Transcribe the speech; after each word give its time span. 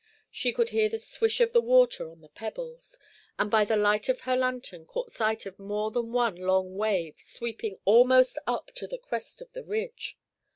She 0.31 0.51
could 0.51 0.69
hear 0.69 0.89
the 0.89 0.97
swish 0.97 1.39
of 1.41 1.51
the 1.53 1.61
water 1.61 2.09
on 2.09 2.21
the 2.21 2.29
pebbles, 2.29 2.97
and, 3.37 3.51
by 3.51 3.65
the 3.65 3.77
light 3.77 4.09
of 4.09 4.21
her 4.21 4.35
lantern, 4.35 4.87
caught 4.87 5.11
sight 5.11 5.45
of 5.45 5.59
more 5.59 5.91
than 5.91 6.11
one 6.11 6.37
long 6.37 6.73
wave 6.75 7.17
sweeping 7.19 7.77
almost 7.85 8.39
up 8.47 8.71
to 8.77 8.87
the 8.87 8.97
crest 8.97 9.41
of 9.43 9.53
the 9.53 9.63
ridge. 9.63 10.17